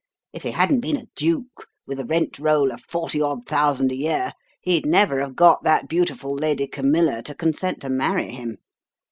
[0.33, 3.95] If he hadn't been a duke, with a rent roll of forty odd thousand a
[3.95, 4.31] year,
[4.61, 8.57] he'd never have got that beautiful Lady Camilla to consent to marry him.